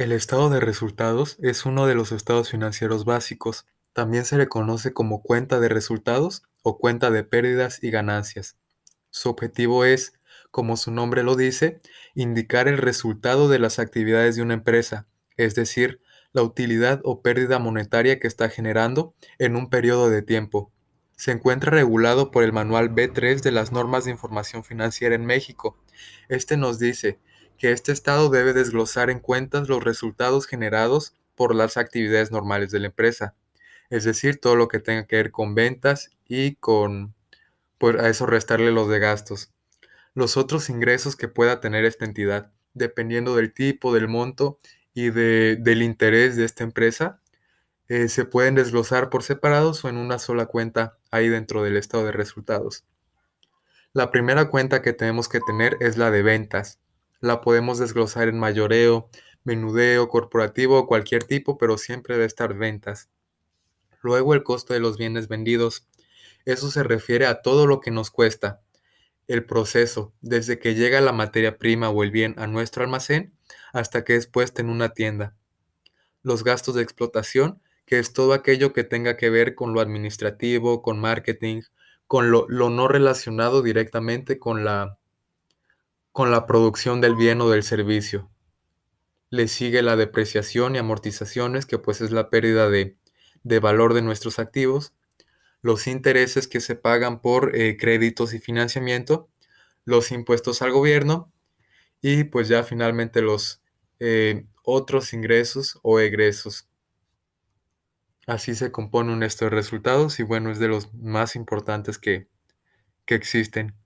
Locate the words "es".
1.42-1.66, 9.84-10.14, 15.36-15.54, 33.90-34.04, 55.80-55.98, 74.16-74.26, 77.98-78.12, 92.02-92.10, 110.50-110.58